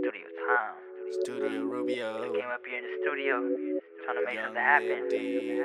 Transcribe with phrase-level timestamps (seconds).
[0.00, 0.74] Studio time.
[1.22, 2.18] Studio Rubio.
[2.18, 3.34] I came up here in the studio,
[4.04, 5.08] trying to make Young something happen.
[5.10, 5.64] MD.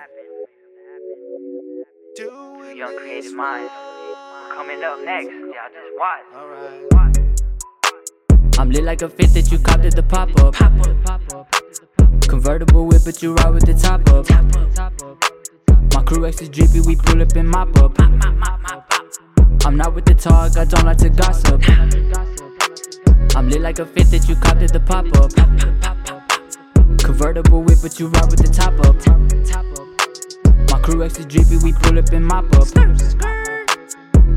[2.16, 3.72] Two Doing young this creative minds.
[3.74, 5.32] We're coming up next.
[5.32, 6.26] Y'all just watch.
[6.34, 6.94] Alright.
[6.94, 7.18] Watch.
[8.58, 10.56] I'm lit like a fit that you copped at the pop up.
[12.30, 14.30] Convertible whip, but you ride with the top up.
[15.94, 18.00] My crew X is drippy, we pull up and mop up.
[19.66, 22.31] I'm not with the talk, I don't like to gossip.
[23.34, 25.32] I'm lit like a fit that you copped at the pop up.
[27.00, 28.96] Convertible whip, but you ride with the top up.
[30.70, 32.68] My crew is drippy, we pull up and mop up.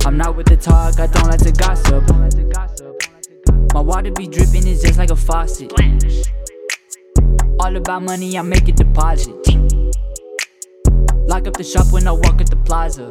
[0.06, 2.04] I'm not with the talk, I don't like to gossip.
[3.74, 5.72] My water be dripping, it's just like a faucet.
[7.58, 9.34] All about money, I make a deposit.
[11.26, 13.10] Lock up the shop when I walk at the plaza.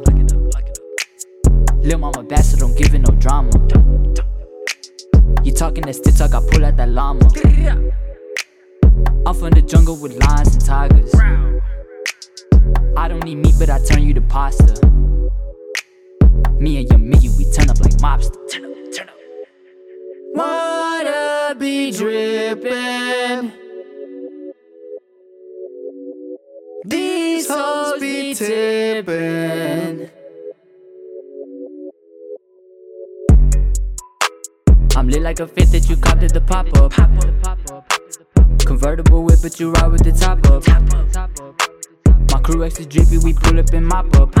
[1.82, 3.50] Lil' mama so don't give it no drama.
[5.56, 7.30] Talking that stick talk, I pull out that llama.
[9.26, 11.14] I'm from the jungle with lions and tigers.
[12.96, 14.84] I don't need meat, but I turn you to pasta.
[16.58, 18.36] Me and your Miggy, we turn up like mobster.
[18.50, 19.14] Turn up, turn up.
[20.34, 23.52] Water be dripping.
[26.84, 29.63] These hoes be tipping.
[34.96, 36.92] I'm lit like a fit that you copped at the pop up.
[38.64, 40.64] Convertible whip, but you ride with the top up.
[42.30, 44.32] My crew is drippy, we pull up and mop up.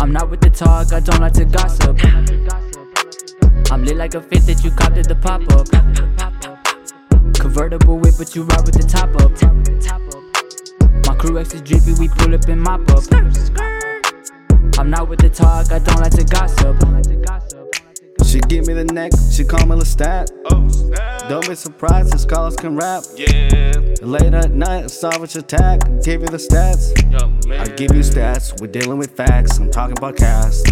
[0.00, 1.96] I'm not with the talk, I don't like to gossip.
[3.72, 5.66] I'm lit like a fit that you copped at the pop up.
[7.34, 9.32] Convertible whip, but you ride with the top up.
[11.06, 13.04] My crew is drippy, we pull up and mop up.
[14.78, 17.51] I'm not with the talk, I don't like to gossip.
[18.32, 20.30] She give me the neck, she call me Lestat.
[20.46, 21.28] Oh, snap.
[21.28, 23.04] Don't be surprised, his scholars can rap.
[23.14, 23.94] Yeah.
[24.00, 25.80] Late at night, savage attack.
[26.02, 26.96] Give you the stats.
[27.12, 27.60] Young man.
[27.60, 28.58] I give you stats.
[28.58, 29.58] We're dealing with facts.
[29.58, 30.64] I'm talking about cast.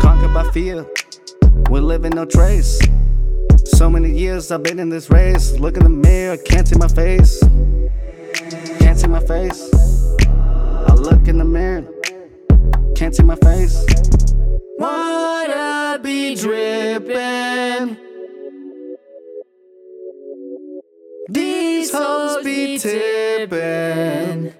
[0.00, 0.86] Conquered by fear.
[1.68, 2.78] We're living no trace.
[3.64, 5.58] So many years I've been in this race.
[5.58, 7.42] Look in the mirror, can't see my face.
[8.78, 9.68] Can't see my face.
[10.28, 11.84] I look in the mirror,
[12.94, 13.84] can't see my face.
[14.78, 16.36] Water be
[21.28, 24.57] These hoes be tipping.